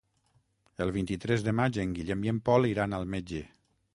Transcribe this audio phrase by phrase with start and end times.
[0.85, 3.45] El vint-i-tres de maig en Guillem i en Pol iran al metge.